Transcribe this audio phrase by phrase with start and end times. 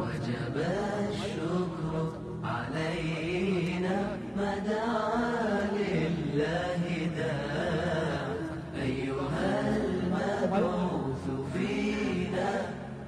[0.00, 0.56] وجب
[1.10, 1.92] الشكر
[2.44, 3.96] علينا
[4.36, 6.82] ما دعا لله
[7.16, 8.26] داع
[8.82, 12.50] أيها المبعوث فينا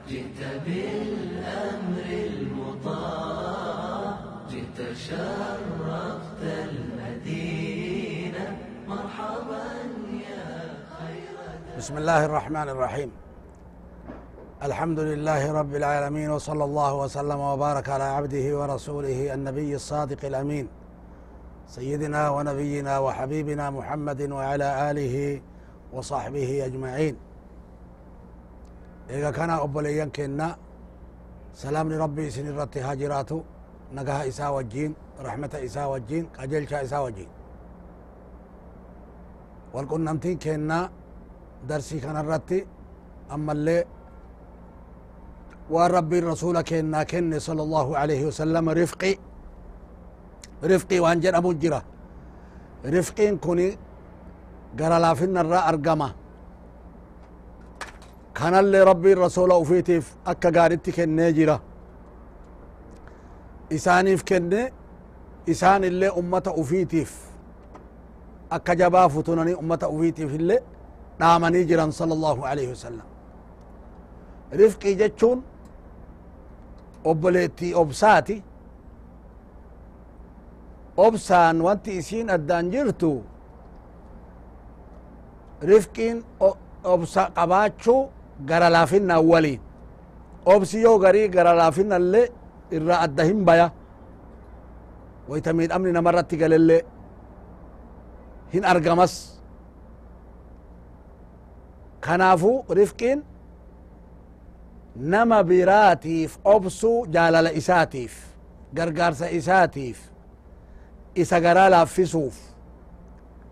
[0.09, 4.05] جئت بالأمر المطاع
[4.51, 8.45] جئت شرفت المدينة
[8.89, 9.65] مرحبا
[10.13, 10.47] يا
[10.99, 11.37] خير
[11.79, 13.11] بسم الله الرحمن الرحيم.
[14.69, 20.67] الحمد لله رب العالمين وصلى الله وسلم وبارك على عبده ورسوله النبي الصادق الأمين.
[21.77, 25.17] سيدنا ونبينا وحبيبنا محمد وعلى آله
[25.97, 27.15] وصحبه أجمعين.
[29.11, 30.49] إذا كان أبوليان كنا
[31.63, 33.41] سلام لربي سن الرت هاجراتو.
[33.97, 34.93] نجاها إسا وجين
[35.27, 37.31] رحمة إسا وجين قجلشا إسا وجين
[39.75, 40.79] والقنمتين كنا
[41.69, 42.61] درسي كان الرتي
[43.35, 43.79] أما اللي
[45.71, 49.15] وان ربي الرسول كنا كن صلى الله عليه وسلم رفقي.
[50.65, 51.83] رفقي وان جن أبو جرة
[52.97, 53.69] رفقين كوني
[54.79, 56.09] قرى لافن الرا أرقما.
[58.35, 61.59] كان اللي ربي الرسول وفيتيف أكا قارتي كن جرة
[63.73, 64.53] إسانيف كن
[65.51, 67.11] إسان اللي أمة أفيتيف
[68.53, 70.59] أكا جبا فتنني أمة أفيتيف اللي
[71.21, 73.09] dhaamanii jiran sala allahu alaihi wasalam
[74.61, 75.39] rifqii jechuun
[77.05, 78.37] obboleettii obsaati
[80.97, 83.11] obsaan wanti isiin addaan jirtu
[85.71, 86.17] rifqiin
[86.85, 88.01] obsa qabaachuu
[88.49, 89.61] gara laafinnaan waliin
[90.55, 92.27] obsi yoo garii gara laafinnallee
[92.77, 93.67] irraa adda hin baya
[95.29, 96.83] wayta miidhamni namarratti galellee
[98.53, 99.15] hin argamas
[102.01, 103.19] kanaafu rifqiin
[104.97, 108.15] nama biraatiif obsuu jaalala isaatiif
[108.75, 109.99] gargaarsa isaatiif
[111.15, 112.37] isa garaa laaffisuuf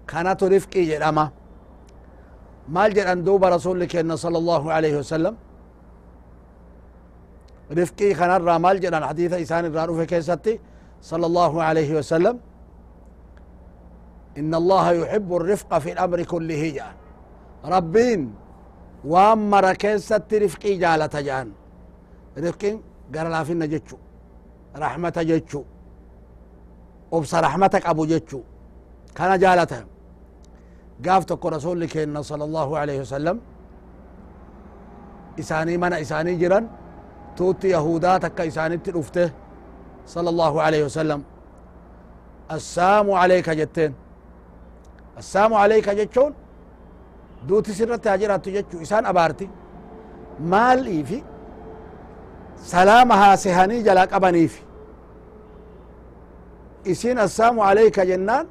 [0.07, 1.31] kanatu rifqii jedhama
[2.69, 5.35] maal jedhan duuba rasulli kenna sala allahu alaihi wasalam
[7.81, 10.61] rifqii kanarraa maal jedhan hadiisa isaan irraa dhufe keessatti
[11.01, 12.37] sala allahu alaihi wasalam
[14.39, 16.93] إن الله يحب الرفق في الأمر كله جاء
[17.75, 18.31] rabbiin
[19.05, 21.49] waan mara keessatti rifqii jaalata jedhan
[22.45, 22.77] rifqiin
[23.15, 23.97] gara laafinna jechu
[24.85, 25.61] rahmata jechu
[27.17, 28.39] obsa rahmata qabu jechu
[29.17, 29.79] kana jaalata
[31.05, 33.37] gaaf tokko rasulli keenna sala allahu alaihi wasalam
[35.43, 36.65] isaanii mana isaanii jiran
[37.37, 39.25] tuutti yahudaa takka isaanitti dhufte
[40.13, 41.21] sala allahu alaihi wasalam
[42.57, 43.93] assaamu alayka jetteen
[45.21, 46.33] assaamu alayka jechuun
[47.47, 48.81] duuti sirratti haa jiraattu jechuu.
[48.87, 49.47] Isaan abaarti.
[50.53, 51.19] Maaliifi
[52.73, 54.61] salaama haasehanii jalaa qabaniifi?
[56.85, 58.47] Isin assaamu alayka jennaan.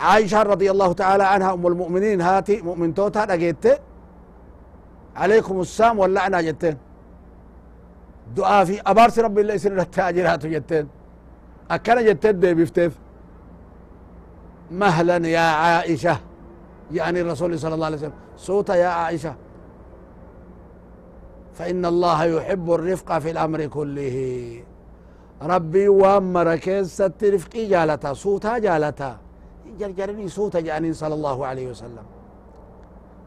[0.00, 3.64] عائشة رضي الله تعالى عنها أم المؤمنين هاتي مؤمن توتا دقيت
[5.16, 6.76] عليكم السلام واللعنة جتين
[8.36, 10.86] دعاء في أبارس ربي الله يسر التاجرات جتين
[11.70, 12.92] أكنا جتين دي بفتيف
[14.70, 16.16] مهلا يا عائشة
[16.92, 18.12] يعني الرسول صلى الله عليه وسلم.
[18.36, 19.34] صوت يا عائشة.
[21.54, 24.16] فإن الله يحب الرفق في الأمر كله.
[25.42, 29.18] ربي وأمر كيست رفقي جالتا؟ صوتا جالتا.
[29.78, 32.06] جرجرني صوتا جانين صلى الله عليه وسلم.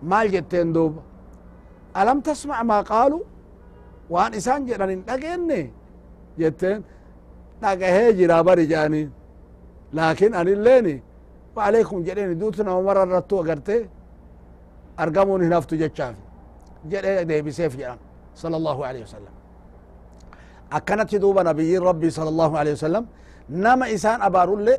[0.04, 1.00] ما جتين دوب.
[1.98, 3.24] ألم تسمع ما قالوا؟
[4.10, 5.72] وأن إسان جرانين لقيني
[6.40, 6.84] جتين.
[7.64, 9.12] لقى جرا بري جانين
[9.94, 11.07] لكن أن الليني.
[11.58, 13.78] وعليكم جدين دوتنا ومرة رتو أقرتي
[15.04, 16.16] أرقمون هنفتو جتشاف
[16.92, 18.00] جدين دي بسيف جران
[18.42, 19.34] صلى الله عليه وسلم.
[20.78, 23.04] أكنت دوبا نبي ربي صلى الله عليه وسلم.
[23.64, 24.76] نما إسان أبارو اللي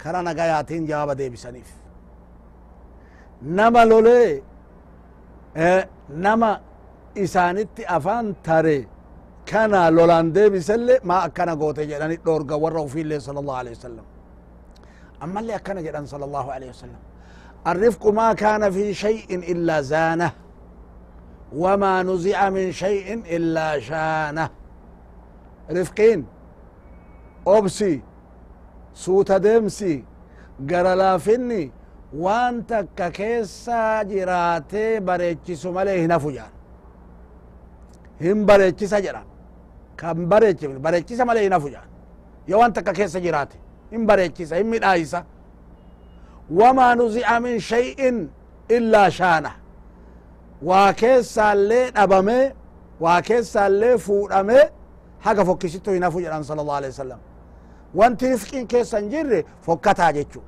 [0.00, 1.70] كان نقاياتين جواب دي بسنيف.
[3.58, 4.42] نما لولي
[5.56, 5.82] آه
[6.24, 6.50] نما
[7.24, 8.78] إسانت أفان تري
[9.50, 13.74] كان لولان دي بسلي ما أكنا قوتي جداني دورقا ورّو في الله صلى الله عليه
[13.76, 14.06] وسلم.
[15.22, 17.00] أما اللي أكن جدا صلى الله عليه وسلم.
[17.66, 20.32] الرفق ما كان في شيء إلا زانه
[21.52, 24.50] وما نزع من شيء إلا شانه.
[25.70, 26.26] رفقين
[27.46, 28.02] أبسي
[28.94, 30.04] سوت دمسي
[30.70, 31.72] قرلافني
[32.14, 36.52] وان تكا كيسا جراتي بريتشسو مليه نفجان
[38.20, 39.24] هم بريتشسا جران
[39.98, 41.88] كم بريتش بريتشسا مليه نفجان
[42.48, 43.58] يوان تكا كيسا جراتي
[46.50, 48.28] wamaa nuzi'a min shay'in
[48.68, 49.50] illaa shaana
[50.62, 52.38] waa keessaallee dhabame
[53.00, 54.58] waa keessaallee fuudhame
[55.18, 57.18] haga fokkisittu hin hafu jedhan sala allah alaihi wasalam
[57.94, 60.42] wanti rifqiin keessa hin jirre fokkataa jechu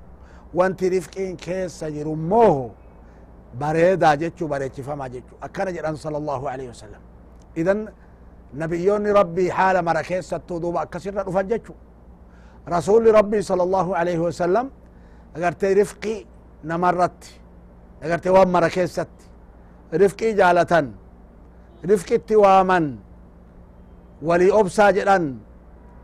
[0.55, 2.71] wanti rifqiin keessa jiru immoo
[3.59, 7.03] bareedaa jechu bareechifamaa jechu akkana jedhan sala allahu alaihi wasalam
[7.55, 7.89] idan
[8.65, 11.75] nabiyyoonni rabbii haala mara keessattuu duuba akkasirra dhufan jechu
[12.69, 14.71] رسول ربي صلى الله عليه وسلم
[15.37, 16.25] أجرت رفقي
[16.65, 17.21] نمرت
[18.03, 19.09] أجرت وام ركيست
[19.95, 20.89] رفقي جالة
[21.91, 22.97] رفقي تواما
[24.23, 25.19] ولي أب ساجدا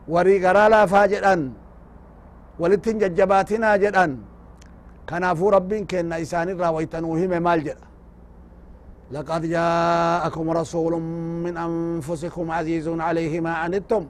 [0.08, 1.52] ولي غرالا فاجدا
[2.58, 4.06] ولي تنججباتنا جدا
[5.08, 7.75] كنافو ربي كأن إسان رويتا وهم مال
[9.14, 10.93] لقد جاءكم رسول
[11.44, 14.06] من أنفسكم عزيز عليه ما عنتم.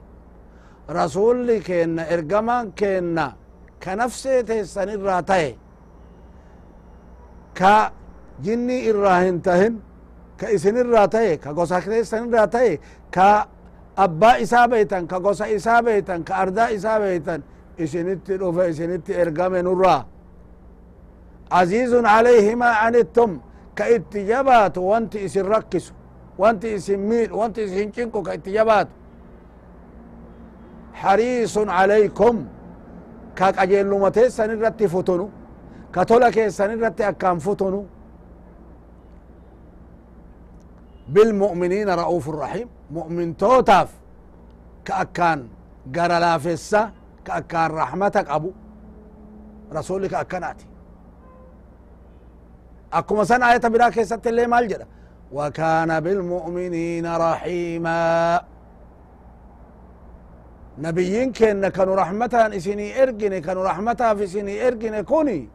[0.89, 3.27] رسول كينا إرقما كينا
[3.83, 5.55] كنفسي تيسن الراتي
[7.59, 7.91] ka
[8.41, 9.81] jinni irraa hin tahin
[10.39, 12.79] ka isin irraa ta'e ka gosa keessan irraa ta'e
[13.11, 13.47] ka
[13.97, 17.43] abbaa isaa beeytan ka gosa isaa beeytan ka ardaa isaa beeytan
[17.77, 20.01] isinitti dhufe isinitti ergame nurraa
[21.49, 23.41] aziizun alayhi maa anittum
[23.75, 23.83] ka
[33.39, 35.25] qajeelluma teessan irratti futunu
[35.93, 37.81] ka tola keessan irratti akkaan futunu
[41.15, 43.89] بالمؤمنين رؤوف رحيم مؤمن توتاف.
[44.85, 45.39] كأكان
[45.95, 46.91] قرى لافسة
[47.25, 48.51] كأكان رحمتك أبو.
[49.73, 50.65] رسولك أكناتي
[52.93, 54.87] أكما سنة آية براك ست اللي مالجرة
[55.31, 58.01] وكان بالمؤمنين رحيما.
[60.85, 65.49] نبيين كن كانوا رحمتها إسيني ارجني كانوا رحمتها في سيني ارجني كوني.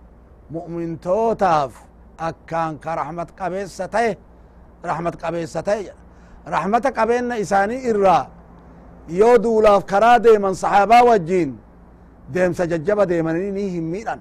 [0.50, 1.72] مؤمن توتاف
[2.20, 4.16] أكان كرحمة قبيس ستي
[4.84, 5.90] رحمة قبيس ستي
[6.48, 8.28] رحمة قبيس إساني إرّا.
[9.08, 11.58] يودو لاف كرا ديما صحابا وجين.
[12.32, 14.20] ديم سججبا ديما نيهم ميران.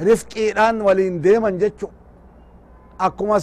[0.00, 1.88] رفق إيران ولين ديما جتشو.
[3.00, 3.38] أكو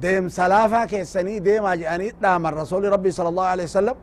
[0.00, 3.94] ديم سلافا كيسني ديم اجاني دام الرسول ربي صلى الله عليه وسلم.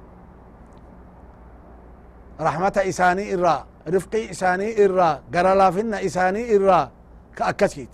[2.41, 6.91] رحمة إساني إرّا رفقي إساني إرّا قرالا فينا إساني إرّا
[7.35, 7.89] كأكسيت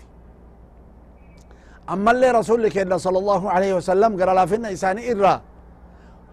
[1.90, 5.40] أما اللي رسولك إلا صلى الله عليه وسلم قرالا فينا إساني إرّا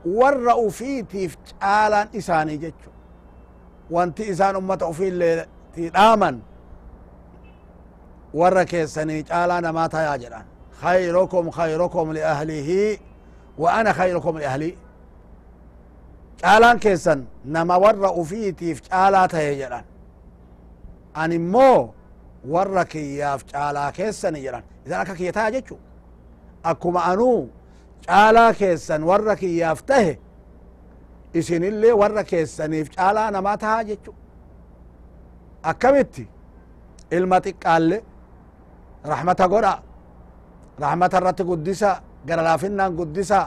[0.06, 2.84] ورّأوا في تيف آلان إساني جتش
[3.92, 5.46] وانت إسان أمة أوفي اللي
[5.76, 6.40] تي آمن.
[8.34, 10.46] ورّأ كيساني آلان ما تاياجران
[10.82, 13.00] خيركم لأهله
[13.58, 14.76] وأنا خيركم لأهلي
[16.42, 19.84] caalaan keessan nama warra ufiitiif caalaa tahe jedhan
[21.22, 21.94] an immoo
[22.54, 25.76] warra kiyyaaf caalaa keessani jedhan isan akka kiyya taya jechu
[26.72, 27.50] akkuma anuu
[28.08, 30.14] caalaa keessan warra kiyyaaf tahe
[31.40, 34.12] isinillee warra keessaniif caalaa namaa tahaa jechu
[35.72, 36.24] akkamitti
[37.18, 37.98] ilma xiqqaalle
[39.12, 39.74] rahmata godha
[40.82, 41.90] rahmata irratti guddisa
[42.28, 43.40] gara laafinnaan guddisa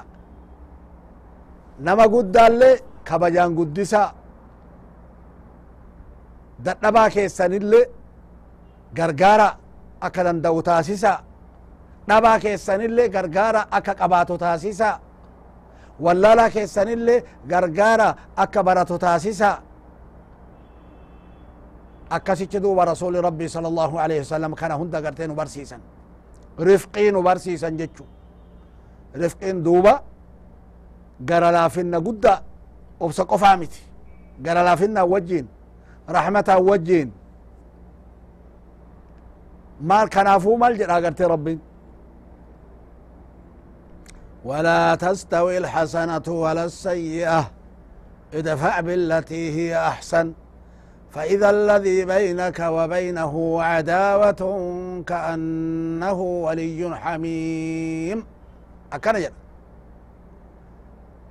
[1.86, 2.74] nama guddaallee
[3.08, 4.00] kabajaan guddisa
[6.64, 7.84] dadhabaa keessanillee
[8.98, 9.48] gargaara
[10.06, 11.12] akka danda'u taasisa
[12.08, 14.88] dhabaa keessanillee gargaara akka qabaatu taasisa
[16.04, 17.18] wallaalaa keessanillee
[17.52, 18.08] gargaara
[18.44, 19.50] akka baratu taasisa
[22.16, 25.80] akkasichi duuba rasuli rabbii sala allahu alaihi wasalam kana hunda gartee nu barsiisan
[26.58, 28.04] rifqii nu barsiisan jechu
[29.14, 30.02] rifqiin duuba
[31.20, 32.42] gara laafinna gudda
[33.00, 33.82] obsa qofaa miti
[34.42, 35.46] gara laafinnaan wajjiin
[36.08, 37.12] rahmataan wajjiin
[39.80, 41.60] maal kanaafuu maal jedha agartee rabbiin
[44.44, 47.50] ولا تستوي الحسنة ولا السيئة
[48.34, 50.32] ادفع بالتي هي أحسن
[51.12, 54.42] فإذا الذي بينك وبينه عداوة
[55.06, 58.24] كأنه ولي حميم.
[58.92, 59.32] أكنا جد.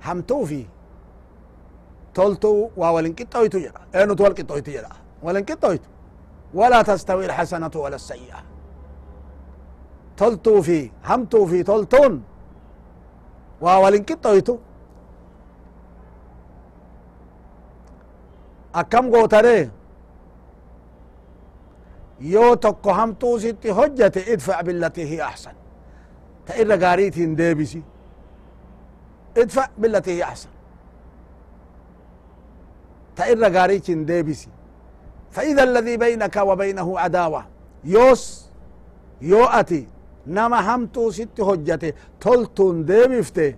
[0.04, 0.66] همتو في
[2.14, 4.88] تولتو وولن كتويتو جدا اينو تول كتويتو جدا
[5.22, 5.88] ولن كتويتو
[6.54, 8.40] ولا تستوي الحسنة ولا السيئة.
[10.16, 10.90] تلتو في.
[11.04, 12.22] همتو في تلتون
[13.60, 14.58] وولن كتويتو
[18.80, 19.70] akkam gootare
[22.20, 25.54] yoo tokko hamtuu sitti hojjate idfa billati hi ahsan
[26.46, 27.82] ta irra gaariitiin deebisi
[29.42, 30.52] idfa billati hi ahsan
[33.14, 34.48] ta irra gaariitiin deebisi
[35.32, 37.44] فإذا الذي بينك وبينه عداوة
[37.84, 38.48] يوس
[39.22, 39.88] yoo ati
[40.26, 43.56] nama hamtuu sitti hojjate toltuun deebifte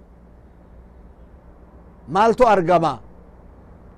[2.09, 2.99] maaltu argama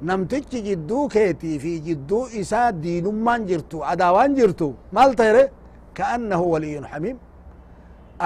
[0.02, 5.44] namtichi jidduu keetii fi jidduu isaa diinummaan jirtu adaawaan jirtu maal ta'ere
[5.98, 7.16] ka'annahu waliyyun hamiim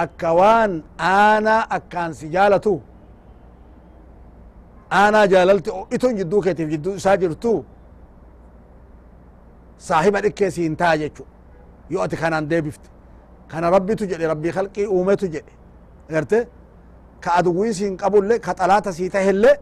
[0.03, 0.71] akka waan
[1.11, 2.73] aanaa akkaan si jaalatu
[4.99, 7.53] aanaa jaalalti itun jidduu keetiif jidduu isaa jirtu
[9.87, 11.23] saahiba dhikkee siin taa jechu
[11.89, 12.89] yoo ati kanaan deebifte
[13.51, 15.53] kana rabbitu jedhe rabbii kalqii uumetu jedhe
[16.09, 16.39] agarte
[17.23, 19.55] ka aduwwii siin qabullee ka xalaata sii tahellee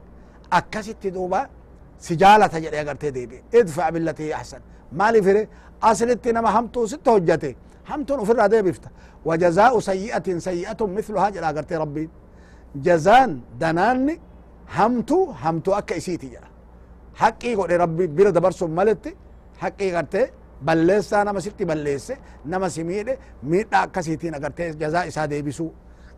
[0.60, 1.40] akkasitti duuba
[2.06, 4.62] si jaalata jedhe agartee deebi'e idfac billatii ahsan
[5.00, 5.44] maaliif hire
[5.90, 7.50] aslitti nama hamtuu sitti hojjate
[7.90, 8.90] hamtuun ufirraa deebifta
[9.28, 12.10] wajazaa'u sayyi'atin sayyi'atun mithluhaa jedha agartee rabbiin
[12.88, 14.16] jazaan danaanni
[14.78, 16.50] hamtu hamtu akka isiiti jedha
[17.22, 19.12] haqqii godhe rabbi bira dabarsun maletti
[19.64, 20.26] haqqii gartee
[20.68, 22.14] balleessaa nama sitti balleesse
[22.52, 23.14] nama si miidhe
[23.52, 25.72] miidha akkasiitiin agartee jazaa isaa deebisuu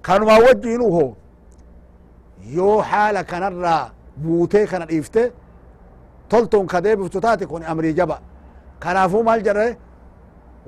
[0.07, 1.09] kanumaa wajjiinu hoo
[2.57, 3.83] yoo haala kanarraa
[4.23, 5.21] buutee kana dhiifte
[7.51, 8.17] kun amrii jaba
[8.83, 9.67] kanaafuu maal jedhe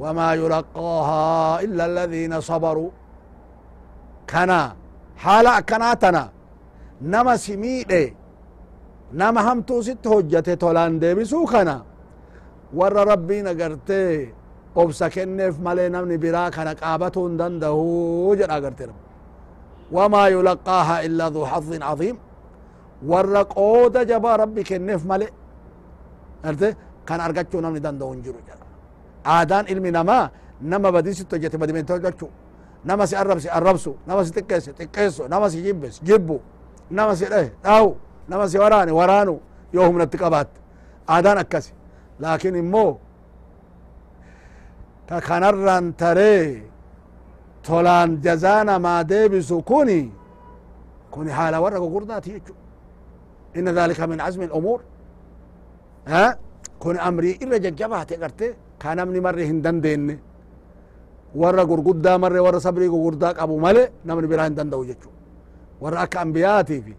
[0.01, 2.91] wamaa yulaqaahaa illa alladhiina sabaruu
[4.32, 4.60] kana
[5.24, 6.24] haala akkanaa tana
[7.13, 8.03] nama si miidhe
[9.22, 11.75] nama hamtuu sitti hojjate tolaan deebisuu kana
[12.79, 14.34] warra rabbiin agartee
[14.82, 19.03] obsa kenneef malee namni biraa kana qaabatuu hin danda'u jedha agarte rabbi
[19.96, 22.17] wamaa yulaqaaha illaa dhu xadin cadiim
[23.12, 25.27] warra qooda jabaa rabbi kenneef male
[26.46, 26.76] أرتي
[27.08, 28.66] كان أرجعتشو نامني دان دون جرو جرا
[29.26, 30.30] عادان علمي نما
[30.62, 32.28] نما بديس تجت بدي من تجتشو
[32.86, 36.40] نما سي أرب سي أرب سو نما سي تكيس تكيس نما سي جيبس جيبو.
[36.92, 37.96] نما سي إيه أو
[38.30, 39.40] نما سي وراني ورانو.
[39.74, 40.48] يوم من التقابات.
[41.10, 41.74] عادان أكسي
[42.20, 42.98] لكن مو
[45.08, 46.64] تكان الران تري
[47.64, 50.12] تولان جزانا ما ديبسو كوني
[51.12, 52.42] كوني حالا ورقو قرداتي
[53.58, 54.82] إن ذلك من عزم الأمور.
[56.80, 58.48] Kun amrii irra jajjabaate garte
[58.82, 60.16] ka namni marre hin dandeenne
[61.42, 65.10] warra gurguddaa marre warra sabrii gugurdaa qabu male namni biraa hin danda'u jechu
[65.82, 66.94] warra akka ambiyaatiifi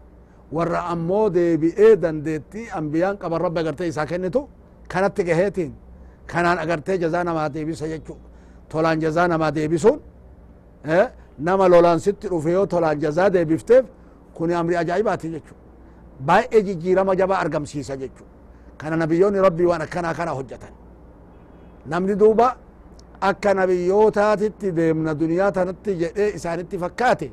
[0.55, 4.41] warra ammoo deebi'ee dandeettii ambiyaan qaban rabbi agartee isaa kennitu
[4.91, 5.71] kanatti gaheetiin
[6.31, 8.13] kanaan agartee jazaa namaa deebisa jechu
[8.69, 9.99] tolaan jazaa namaa deebisuun
[11.47, 13.85] nama lolaan sitti dhufe yoo tolaan jazaa deebifteef
[14.35, 15.53] kun amri ajaa'ibaati jechu
[16.27, 18.23] baay'ee jijjiirama jabaa argamsiisa jechu
[18.79, 20.59] كان نبيوني ربي وأنا كان كان حجة.
[21.91, 22.55] نمدي دوبا
[23.23, 27.29] أكا نبيوتا تتي ديمنا دنيا تنتي جئي إسان اتفكاتي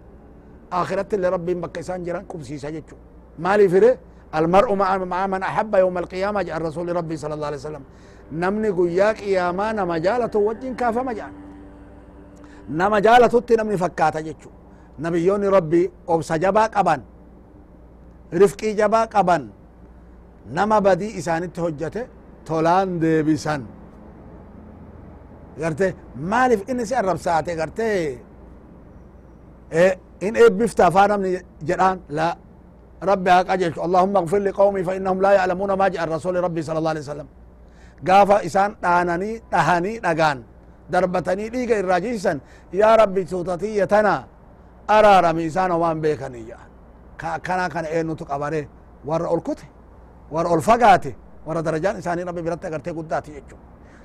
[0.73, 2.83] اخرت اللي ربي مبكا إسان جران كم سيسا
[3.39, 3.91] مالي فري
[4.39, 7.85] المرء مع, مع من أحب يوم القيامة جاء الرسول ربي صلى الله عليه وسلم.
[8.33, 11.33] نمني قياك يا ما نمجالة وجه كاف مجال.
[12.81, 14.51] نمجالة تتي نمني فكاتا جيتشو
[15.05, 17.01] نبيوني ربي اوبسا جباك ابان
[18.43, 19.43] رفقي جباك ابان
[20.47, 22.09] nama badii isaanitti hojjate
[22.45, 23.63] tolaan deebisan
[25.61, 28.19] garte maalif inni si arrabsaate garte
[30.21, 31.31] in eebbifta afaa namni
[31.69, 32.37] jedhaan la
[33.11, 36.79] rabbi haa qajeelchu allahumma اغfir liqawmi fa innahum laa ya'lamuuna maa jedhan rasuli rabbi sala
[36.79, 37.29] allah alih wasalam
[38.05, 40.39] gaafa isaan dhaananii dhahanii dhagaan
[40.93, 42.41] darbatanii dhiiga irraa jiisan
[42.73, 44.15] yaa rabbi tuutatiyya tana
[44.97, 46.69] araarami isaan homaan beekanii jedhan
[47.21, 47.69] ka akkanaa
[50.69, 51.15] fagaate
[51.47, 53.57] warra darajaan isaanii rabbi biratti agartee guddaati jechu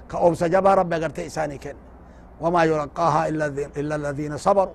[0.07, 1.81] ka obsa jabaa rabbi agartee isaanii kenne
[2.41, 4.71] wamaa yulaqaaha illa alladhiina sabaru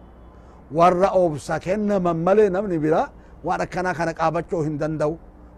[0.79, 3.07] warra obsa kennaman malee namni biraa
[3.45, 5.15] waan akkanaa kana qaabachuu hin danda'u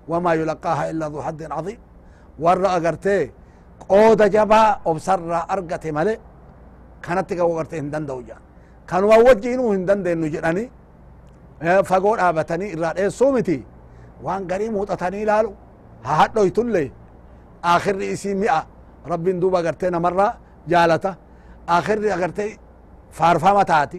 [0.09, 1.81] wamaa yulaqaaha illa dhu haddin cadiim
[2.45, 3.23] warra agartee
[3.89, 6.15] qooda jabaa obsarraa argate male
[7.07, 8.43] kanatti ga'uu agartee hin danda'u jedhan
[8.91, 10.65] kanuma wajjiinuu hin dandeenyu jedhani
[11.91, 13.59] fagoo dhaabatanii irraa dheessuu miti
[14.27, 15.51] waan garii muuxatanii ilaalu
[16.07, 16.89] ha hadhoytullee
[17.75, 18.61] akhirri isii mi'a
[19.13, 20.33] rabbiin duuba agartee namarraa
[20.73, 21.11] jaalata
[21.77, 22.51] akhirri agartee
[23.19, 23.99] faarfama taati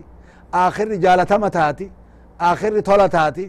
[0.64, 1.86] akhirri jaalatama taati
[2.50, 3.46] akhirri tola taati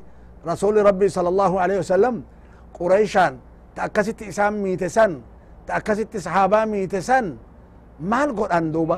[0.50, 2.16] rasuli rabbii sala allahu alaihi wasalam
[2.78, 3.34] qureyshaan
[3.74, 5.12] ta akkasitti isaan miite san
[5.66, 7.26] ta akkasitti sahaabaa miite san
[8.10, 8.96] maal godhan duuba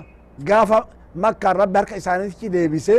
[0.48, 0.78] gaafa
[1.24, 2.96] makkaan rabbi harka isaanitti deebise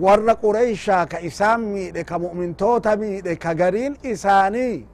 [0.00, 4.86] warra qureyshaa ka isaan miidhe ka mu'mintoota miidhe ka gariin isaanii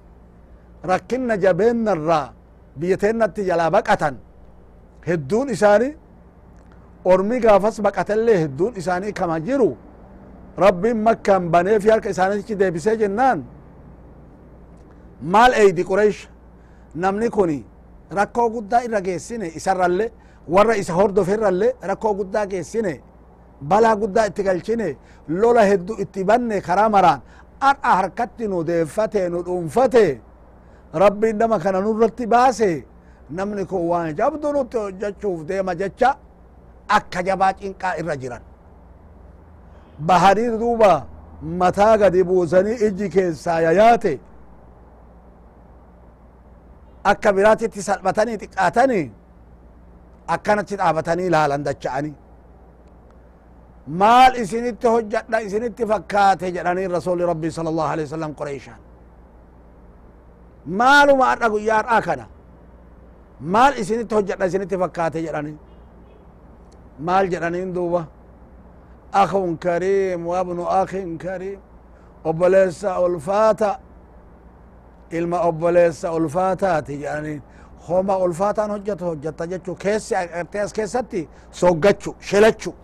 [0.90, 2.33] rakkinna jabeennarraa
[2.80, 4.14] biyya teennatti jalaa baqatan
[5.09, 5.97] hedduun isaanii
[7.12, 9.71] ormi gaafas baqatellee hedduun isaanii kama jiru
[10.64, 13.45] rabbiin makkaan baneefi harka isaanitti deebisee jennaan
[15.33, 16.21] maal eydi qureysh
[16.95, 17.52] namni kun
[18.19, 20.07] rakkoo guddaa irra geessine isarralle
[20.54, 22.95] warra isa hordofirralle rakkoo guddaa geessine
[23.69, 24.88] balaa guddaa itti galchine
[25.40, 27.21] lola heddu itti banne karaa maraan
[27.69, 30.07] ar'a harkatti nu deeffate nu dhuunfate
[31.02, 32.71] rabbiin nama kana nurratti baase
[33.37, 36.11] namni kun waan jabdu nutti hojjechuuf deema jecha
[36.97, 38.43] akka jabaa cinqaa irra jiran
[40.09, 40.93] bahanii duuba
[41.61, 44.12] mataa gadi buusanii ijji keessaa yayaate
[47.12, 49.05] akka biraatitti salphatanii xiqqaatanii
[50.35, 52.14] akkanatti dhaabatanii ilaalan dacha'anii
[54.43, 58.81] isinitti hojjadha isinitti fakkaate jedhanii rasuli rabbi sala allahu alaihi wasalam qureyshaan
[60.67, 62.27] maaluma adha guyyaa har'aa kana
[63.41, 65.59] maal isinitti hojjadha isinitti fakkaate jedhanii
[66.99, 68.05] maal jedhaniin duuba
[69.13, 71.61] akhun kariim wabnu akhin kariim
[72.25, 73.79] obboleessa ulfaata
[75.11, 77.43] ilma obboleessa ulfaataati jedhaniin
[77.89, 82.75] homa ulfaataan hojjatu hojjatta jechu keessi agartee as keessatti soggachu shelachu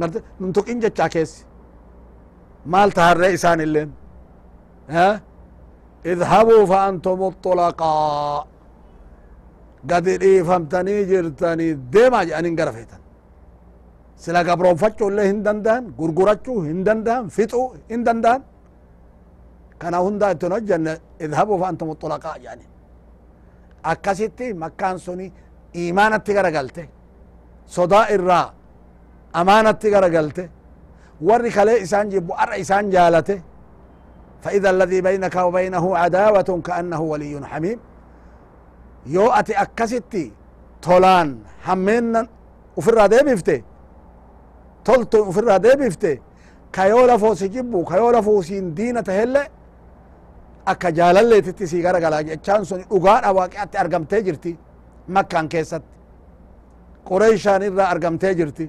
[0.00, 1.44] garte nun tuqin jechaa keessi
[2.72, 3.90] maal taharree isaan illeen
[6.12, 8.44] idhabuu fa antum طلقaa
[9.90, 13.00] gadi dhiifamtanii jirtanii deemaa jedhanin gara feetan
[14.22, 18.42] sila gabroonfachuu illee hin danda'an gurgurachuu hin danda'an fixuu hin danda'an
[19.82, 20.92] kana hundaa ittin hojjanne
[21.26, 22.68] idhabuu fa antum طلقaa jedhanin
[29.94, 30.44] gara galte
[31.28, 33.36] warri kalee isaan jibbu arra isaan jaalate
[34.42, 37.78] فإذا الذي بينك وبينه عداوة كأنه ولي حميم
[39.06, 40.32] يو أتي أكستي
[40.82, 42.26] تولان همين
[42.76, 43.62] وفرا ديبفته
[44.84, 46.18] تولت وفرا ديبفته
[46.72, 49.44] كيو لفو سجبو كيو لفو سين دينة هلّي
[50.66, 54.52] akka jaalalleetitti sii gara galaa jechaan sun dhugaadha waaqeatti argamtee jirti
[55.14, 55.96] makkaan keessatti
[57.08, 58.64] qureyshaan irraa argamtee jirti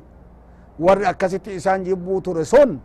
[0.80, 2.80] warri akkasitti isaan jibbuu ture sun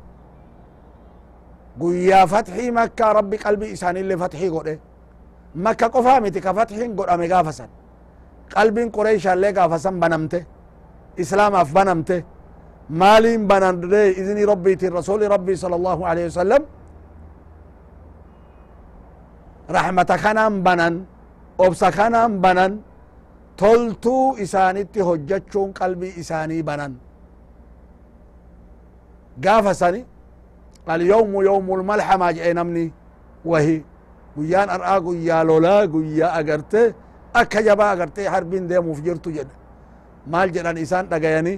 [1.80, 4.74] guyyaa fatxii makkaa rabbi qalbii isaanillee fatxii godhe
[5.64, 7.68] makka qofaa miti ka fatxiin godhame gaafa san
[8.54, 10.38] qalbiin qureeshaallee gaafa san banamte
[11.22, 12.16] islaamaaf banamte
[13.00, 16.62] maaliin banamte izni rabbiitiin rasuli rabbii sala allahu alaihi wasalam
[19.76, 20.94] raxmata kanaan banan
[21.58, 22.72] obsa kanaan banan
[23.60, 26.92] toltuu isaanitti hojjachuun qalbii isaanii banan
[29.44, 30.00] gaafa sani
[30.86, 32.84] alyawmu yawmu lmalxama jedhe namni
[33.50, 33.76] wahi.
[34.36, 36.94] Guyyaan ar'aa guyyaa lolaa guyyaa agarte
[37.40, 39.54] akka jabaa agarte harbiin deemuuf jirtu jedhe.
[40.32, 41.54] Maal jedhan isaan dhagayani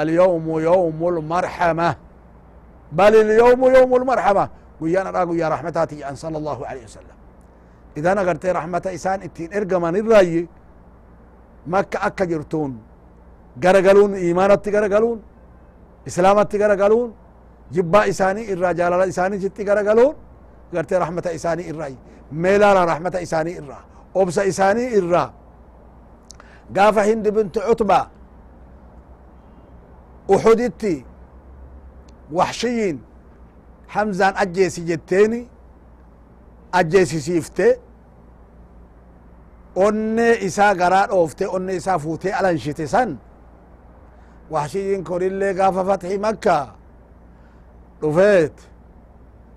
[0.00, 1.88] alyawmu yawmu lmarxama
[2.98, 4.44] bal ilyawmu yawmu lmarxama
[4.80, 7.16] guyyaan ar'aa guyyaa raxmataati jedhan sala allahu alaihi wasalam
[7.98, 10.40] idan agartee raxmata isaan ittiin ergaman irraayi
[11.72, 12.72] makka akka jirtuun
[13.64, 15.18] garagaluun imaanatti garagaluun
[16.08, 17.10] islaamatti garagaluun
[17.74, 20.14] jibbaa isaanii irraa jaalala isaaniitti garagaluun
[20.74, 21.96] gartee raxmata isaanii irraayi
[22.44, 23.82] meelaala raxmata isaanii irraa
[24.20, 25.28] obsa isaanii irraa
[26.76, 28.00] gaafa hindi bintu cutba
[30.34, 30.94] uxuditti
[32.38, 32.96] waxshiyin
[33.94, 35.40] hamzaan ajjeesi jetteeni
[36.80, 37.66] ajjeesisiifte
[39.86, 43.10] onne isaa garaa dhoofte onne isaa fuutee alanshite san
[44.50, 46.74] وحشي ينكر اللي قاف فتح مكة.
[48.04, 48.52] رفيت.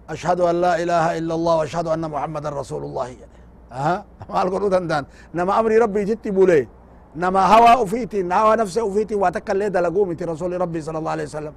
[0.09, 3.07] أشهد أن لا إله إلا الله وأشهد أن محمد رسول الله.
[3.07, 3.39] يعني.
[3.71, 6.67] أها؟ ما القرود دندان نما أمري ربي جت بولي.
[7.15, 11.53] نما هوا أفيتي هوا نفسي أفيتي واتك اللي دلقوم رسول ربي صلى الله عليه وسلم.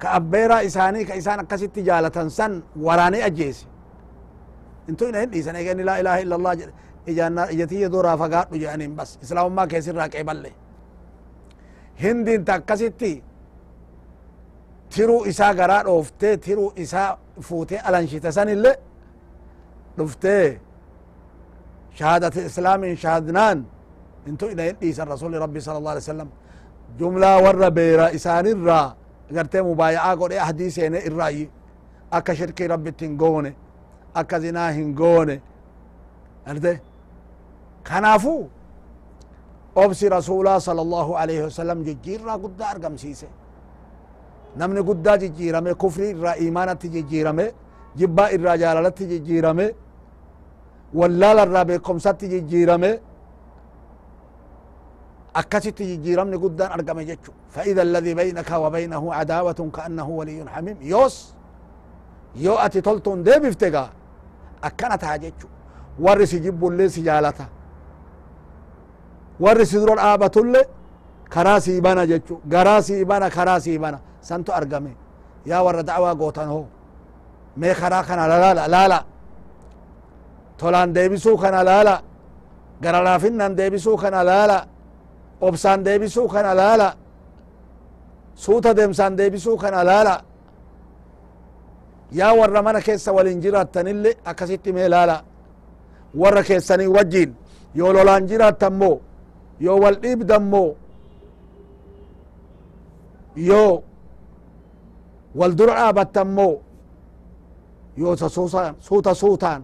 [0.00, 3.66] كأبيرا إساني كإسانا قسي تجالة سن وراني أجيسي.
[4.88, 6.52] انتو هنا هندي سنة لا إله إلا الله.
[7.08, 9.18] إجانا إجتي دورا فقاتل جانين بس.
[9.22, 10.52] إسلام ما كيسر راكي بلي.
[12.00, 13.22] Islaamummaa keessirraa qeeballe hindiin ta akkasitti
[14.94, 18.78] tiruu isaa garaa dhooftee tiruu isaa fuutee alanshite sanille
[19.98, 20.60] dhuftee
[21.94, 23.66] shahadati islaamin shahadnaan
[24.26, 26.28] intu ina hin dhiisan rasuli rabbi sala allah alih wasalam
[26.98, 28.94] jumlaa warra beera isaanirraa
[29.34, 31.50] gartee mubaaya'a godhe ahdii seene irraayi
[32.10, 33.54] akka shirkii rabbitti hin goone
[34.14, 35.40] akka zinaa hin goone
[36.46, 36.80] arte
[37.82, 38.50] kanaafu
[39.84, 43.28] obsi rasulaa sala allahu alaihi wasalam jijjiirraa guddaa argamsiise
[44.60, 47.44] namni guddaa jijjiirame kufrii irraa imaanatti jijjiirame
[48.00, 49.66] jibbaa irraa jaalalatti jijjiirame
[51.00, 52.90] wallaala irraa beekomsatti jijjiirame
[55.40, 61.16] akkasitti jijjiiramni guddaan argame jechu faida alladii baynaka wa baynahu cadaawatun kaannahu waliyun xamim yoos
[62.44, 63.88] yoo ati toltuun deebifte gaa
[64.68, 65.46] akkana taha jechu
[66.04, 67.46] warri si jibbullee si jaalata
[69.44, 70.60] warri si dura dhaabatulle
[71.34, 74.92] karaa sii bana jechu garaa sii bana karaa sii bana santu argame
[75.50, 76.62] yaa warra dacwaa gootan ho
[77.60, 78.98] mee karaa kana lalaala laala
[80.58, 81.94] tolaan deebisuu kana laala
[82.82, 84.58] gara laafinnan deebisuu kana laala
[85.46, 86.88] obsaan deebisuu kana laala
[88.42, 90.14] suuta deemsaan deebisuu kana laala
[92.18, 95.16] yaa warra mana keessa walin jiraattanille akkasitti mee laala
[96.20, 97.30] warra keessanii wajjin
[97.78, 98.96] yoo lolaan jiraattan moo
[99.60, 100.70] yoo wal dhiibdan moo
[103.36, 103.82] yoo
[105.38, 106.54] wal dura dhaabattan moo
[107.96, 108.14] yoo
[108.86, 109.62] suuta suutaan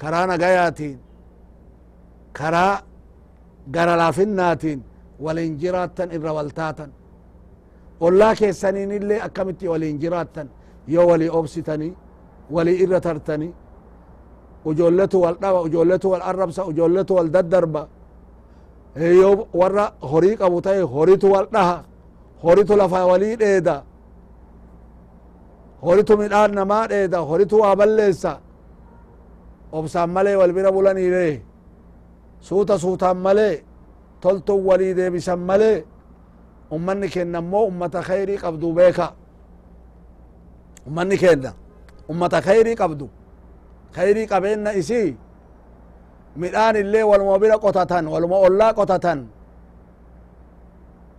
[0.00, 0.98] karaa nagayaatiin
[2.38, 2.74] karaa
[3.74, 4.80] gara laafinnaatiin
[5.24, 6.90] walin jiraattan irra waltaatan
[8.00, 10.48] ollaa keessaniin illee akkamitti walin jiraattan
[10.94, 11.92] yoo walii obsitanii
[12.54, 13.52] walii irra tartanii
[14.70, 17.82] ujoolletu wal dhaba ujoolletu wal arrabsa ujoolletu wal daddarba
[18.96, 21.84] yoo warra horii qabu ta'e horitu wal dhaha
[22.42, 23.76] horitu lafa walii dheeda
[25.82, 28.32] horitu midhaan namaa dheeda horitu waa balleessa
[29.72, 31.42] obsaan malee wal bira bulaniire
[32.40, 33.62] suuta suutaan malee
[34.20, 35.84] toltun walii deebisan malee
[36.70, 39.06] ummanni kenna ammoo ummata khayrii qabdu beeka.
[40.86, 41.50] Ummanni kenna
[42.08, 43.06] ummata khayrii qabdu
[43.96, 45.16] khayrii qabeenna isii
[46.36, 49.18] midhaan illee waluma bira qotatan waluma ollaa qotatan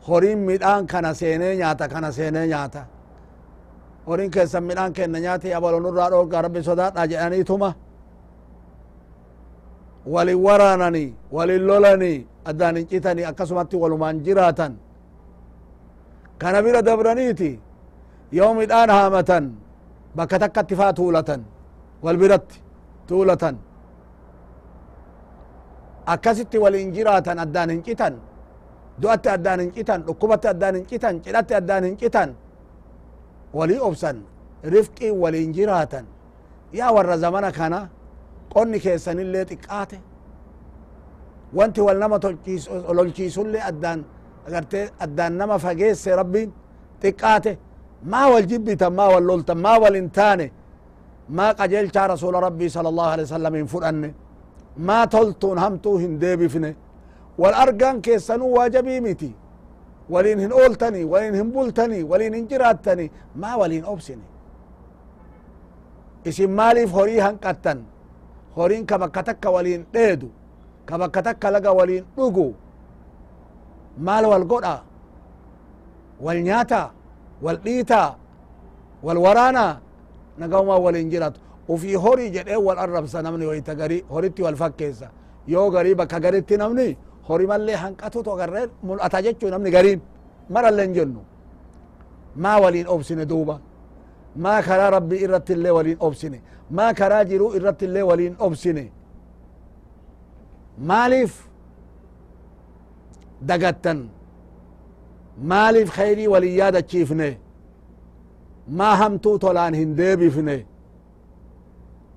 [0.07, 2.81] horiin midhaan kana seenee nyaata kana seenee nyaata
[4.07, 7.69] horiin keessan midhaan kenna nyaati abalonurraa dhoorga rabbi sodaadha jedhaniituma
[10.13, 12.13] walin waraanani walin lolani
[12.49, 14.73] addaan hin citani akkasumatti walumaan jiraatan
[16.41, 17.51] kana bira dabraniiti
[18.37, 19.45] yoo midhaan haamatan
[20.15, 21.41] bakka takkatti faa tuulatan
[22.03, 22.57] wal biratti
[23.07, 23.55] tuulatan
[26.05, 28.13] akkasitti walin jiraatan addaan hin citan
[29.01, 32.35] du'atti addaan hin citan dhukkubatti addaan hin citan cidhatti addaan hin citan
[33.53, 34.17] walii obsan
[34.73, 36.05] rifqii waliin jiraatan
[36.73, 37.79] yaa warra zamana kana
[38.53, 39.97] qonni keessanillee xiqqaate
[41.57, 42.19] wanti wal nama
[42.97, 44.05] lolchiisullee addaan
[44.47, 46.49] agarte addaan nama fageesse rabbiin
[47.01, 47.57] xiqqaate
[48.11, 50.51] maa wal jibbitan maa wal loltan maa wal hin taane
[51.37, 54.09] maa qajeelchaa rasuula rabbii sala allahu alai wasalam hin fudhanne
[54.77, 56.75] maa toltuun hamtuu hin deebifne
[57.37, 59.35] wal argaan keessanuu waajabii miti
[60.09, 64.23] waliin hin ooltani waliin hin bultani waliin hin jiraattani maa waliin obsine
[66.25, 67.79] isin maaliif horii hanqattan
[68.57, 70.29] horiin ka bakka takka waliin dheedu
[70.85, 72.55] ka bakka takka laga waliin dhugu
[73.97, 74.75] maal wal godha
[76.25, 76.81] wal nyaata
[77.41, 78.01] wal dhiita
[79.03, 79.65] wal waraana
[80.37, 85.07] nagaumaa waliin jiratu wal arrabsa namni wayta gari horitti wal fakkeessa
[85.47, 86.97] yoo garii bakka garitti namni
[87.27, 90.01] hori mallee hanqatutu agarree mul'ata jechuu namni gariin
[90.49, 91.21] marallee hin jennu
[92.43, 93.55] maa waliin obsine duuba
[94.35, 96.41] maa karaa rabbii irratti illee waliin obsine
[96.77, 98.91] maa karaa jiruu irratti illee waliin obsine
[100.89, 101.33] maaliif
[103.49, 103.99] dagattan
[105.51, 107.29] maaliif khayrii walin yaadachiifne
[108.79, 110.55] maa hamtuu tolaan hin deebifne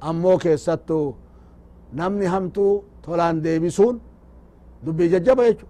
[0.09, 0.99] ammoo keessattu
[1.99, 2.73] namni hamtuu
[3.05, 3.97] tolaan deebisuun
[4.85, 5.67] dubbii jajjaba jechu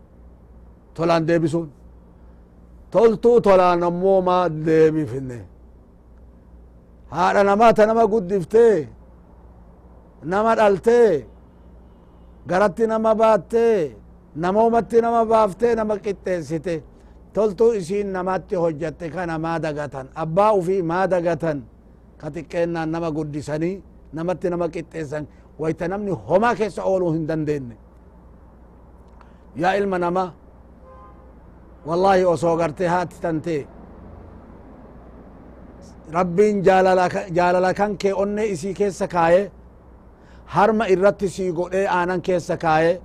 [0.97, 1.69] tolaan deebisuun
[2.93, 5.39] toltuu tolaan ammoo maa deebifne
[7.15, 8.77] haadha namaata nama guddiftee
[10.33, 11.11] nama dhaltee
[12.49, 13.79] garatti nama baattee
[14.43, 16.75] namoomatti nama baaftee nama qixxeessite
[17.35, 21.59] toltuu isiin namatti hojjatte kana maa dagatan abbaa ufii maa dagatan
[22.21, 22.31] ka
[22.87, 23.77] nama guddisanii
[24.13, 25.25] namatti nama qixxeessan
[25.61, 27.77] wayta namni homaa keessa ooluu hin dandeenye
[29.63, 30.25] yaa ilma nama
[31.87, 33.57] wallahi osoo gartee haati tante
[36.13, 36.63] rabbiin
[37.37, 39.51] jaalala kan kee onne isii keessa kaaye
[40.45, 43.01] harma irratti sii godhee aanan keessa kaaye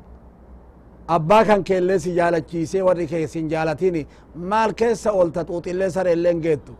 [1.07, 6.41] abbaa kan keellee si jaalachiisee warri kee sin jaalatini maal keessa oolta xuuxillee saree illeen
[6.41, 6.73] geettu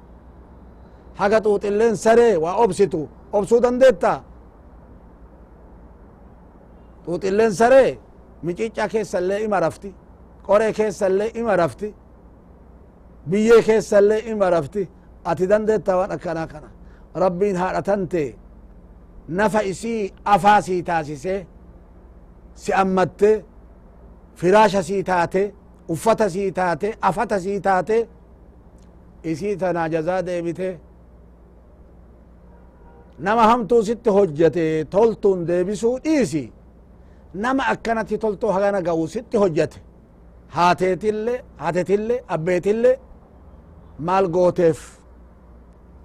[1.19, 4.13] haga xuuxilleen saree waa obsitu obsuu dandeetta
[7.05, 7.99] xuuxilleen saree
[8.45, 9.89] micicca keessallee ima rafti
[10.47, 11.89] qoree keessallee ima rafti
[13.29, 14.83] biyyee keessallee ima rafti
[15.29, 16.69] ati dandeetta waan akkanaa kana
[17.23, 18.23] rabbiin haadha tante
[19.27, 21.39] nafa isii afaa sii taasisee
[22.61, 23.45] si ammatte
[24.39, 25.53] firaasha sii taate
[25.93, 27.97] uffata sii taate afata sii taate
[29.23, 30.79] isii tanaa jazaa deebite
[33.25, 36.43] nama hamtuu sitti hojjate toltuun deebisuu dhiisi
[37.43, 39.77] nama akkanatti toltuu hagana ga'u sitti hojjate
[40.55, 42.95] haateetillee haatetillee abbeetillee
[44.07, 44.79] maal gooteef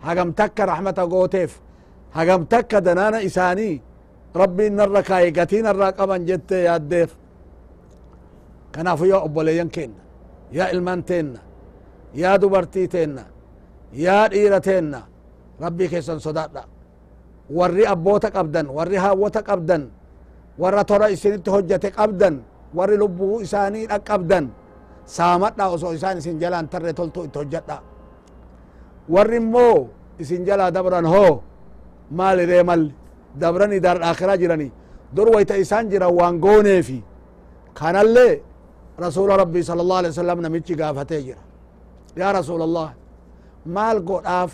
[0.06, 1.52] hagam takka rahmata gooteef
[2.16, 3.74] hagam takka danaana isaanii
[4.40, 7.10] rabbiin narra kaaye gatii narraa qaban jettee yaaddeef
[8.74, 10.02] kanaafu yaa obboleeyyan keenna
[10.56, 11.40] yaa ilmaan teenna
[12.22, 13.22] yaa dubartii teenna
[14.04, 15.00] yaa dhiira teenna
[15.60, 16.62] rabbii keessan sodaadha
[17.50, 19.82] warri abboota qabdan warri haawwota qabdan
[20.58, 22.34] warra tora isinitti hojjate qabdan
[22.74, 24.44] warri lubbuu isaanii dhaqqabdan
[25.16, 27.76] saamadha osoo isaan isin jalaan tarre toltu itti hojjadha
[29.14, 29.88] warri immoo
[30.22, 31.42] isin jalaa dabran hoo
[32.18, 32.92] maaliree malli
[33.40, 34.68] dabrani dar akhiraa jirani
[35.14, 36.98] dur wayta isaan jiran waan gooneefi
[37.78, 38.42] kanallee
[39.04, 41.42] rasuula rabbii sala allah alih wasalam namichi gaafatee jira
[42.20, 42.88] yaa rasuul allah
[43.76, 44.52] maal godhaaf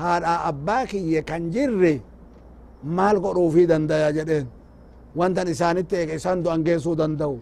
[0.00, 1.94] haadha abbaa kiyye kan jirre
[2.98, 4.46] maal godhuufii dandaya jedheen
[5.18, 7.36] wantan isaanitti eege isaan du'an geessuu danda'u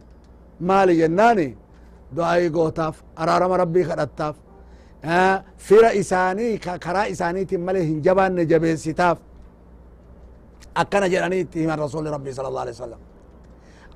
[0.68, 1.48] maali jennaani
[2.16, 4.37] du'ayi gootaaf araarama rabbii kadhattaaf
[5.66, 6.52] fira isaanii
[6.85, 9.18] karaa isaaniitin malee hin jabaanne jabeessitaaf
[10.83, 13.00] akkana jedhanii itti himan rasuli rabbi sala allah alih wasalam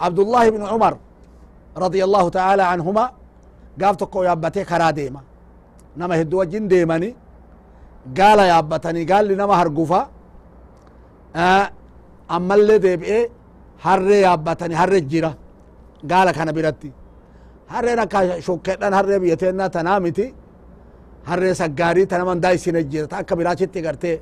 [0.07, 0.95] abdullahi ibnu cumar
[1.87, 3.05] رضي الله تعالى عنهما
[3.81, 5.21] قاف تقو يابتي كرا ديما
[6.01, 7.11] نما هدو وجين ديماني
[8.19, 10.01] قال يابتني قال لي نما هرقفا
[11.37, 11.71] آه
[12.31, 13.31] اللي ديبئي
[13.85, 15.31] harree yaabbatani harre jira
[16.11, 16.91] gaala kana biratti
[17.73, 20.27] harreen akka shukkedhan harree biyya teennaa tanaa miti
[21.29, 24.17] harree saggaarii tana mandaa isine jira ta akka biraachitti gartee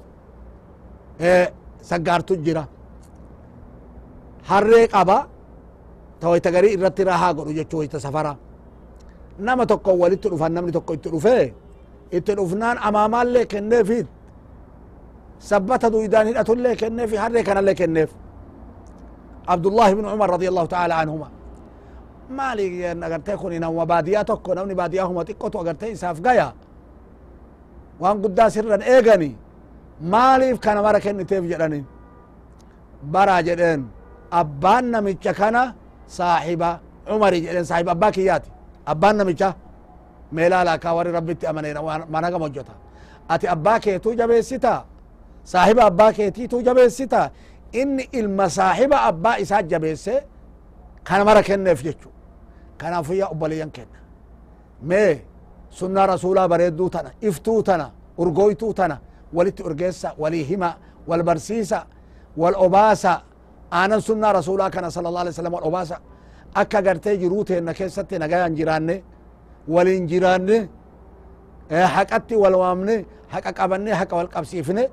[1.91, 2.65] saggaartu jira
[4.51, 5.19] harree qaba
[6.21, 8.33] ta wayta garii irratti rahaa godhu jechuu wayta safara
[9.47, 11.45] nama tokko walitti dhufan namni tokko itti dhufee
[12.17, 14.07] itti dhufnaan amaamaallee kenneefit
[15.51, 18.11] sabbata duydaan hidhatullee kenneefi harree kanallee kenneef
[19.53, 21.29] عبد الله بن عمر رضي الله تعالى عنهما
[22.39, 22.67] مالي
[23.07, 26.49] agartee kun nama baadiyaa tokko namni baadiyaahuma xiqqotu agartee isaaf gaya
[28.03, 29.31] waan guddaa sirran eegani
[30.13, 31.85] maaliif kana mara kenniteef jedhanin
[33.15, 33.81] bara jedheen
[34.41, 35.63] abbaan namicha kana
[36.17, 36.71] saaxiba
[37.09, 38.49] cumari jedheen saaxiba abbaa kiyyaati
[38.93, 39.49] abbaan namicha
[40.37, 41.81] meelaala ka warri rabbitti amaneera
[42.15, 42.73] managam hojjota
[43.33, 44.73] ati abbaa keetuu jabeessita
[45.53, 47.21] saaxiba abbaa keetiituu jabeessita
[47.81, 50.15] inni ilma saaxiba abbaa isaa jabeesse
[51.09, 52.09] kana mara kenneef jechu
[52.81, 53.99] kanaafuyya obboleeyyan kenna
[54.89, 55.13] mee
[55.79, 57.87] sunnaa rasuulaa bareedduu tana iftuu tana
[58.19, 58.97] urgoytuu tana
[59.37, 60.71] walitti urgeessa walii hima
[61.09, 61.79] wal barsiisa
[62.37, 63.13] wal obaasa
[63.79, 65.97] aanan sunnaa rasuulaa kana sala allah alih wasalam wal obaasa
[66.55, 68.97] akka gartee jiruu teenna keessatti nagayan jiraanne
[69.75, 70.57] waliin jiraanne
[71.97, 72.97] haqatti wal waamne
[73.35, 74.85] haqa qabanne haqa wal qabsiifne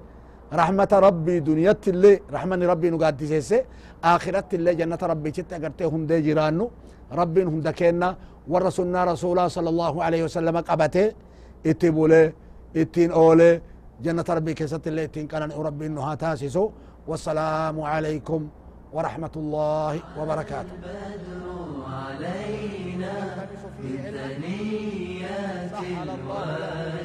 [0.53, 3.63] رحمة ربي دنيت اللي رحمن ربي نقاد سيسي
[4.03, 6.71] آخرت اللي جنة ربي جت أقرتي هم دي جيرانو.
[7.11, 8.09] ربي هم دكينا.
[8.51, 11.05] ورسولنا رسولا صلى الله عليه وسلم قبته.
[11.65, 12.33] اتبولي
[12.75, 13.61] اتين أولي.
[14.03, 16.71] جنة ربي كيست اللي اتين كان ربي إنه تاسسو
[17.07, 18.41] والسلام عليكم
[18.93, 20.75] ورحمة الله وبركاته.
[21.87, 23.13] علينا
[26.03, 27.00] الوداع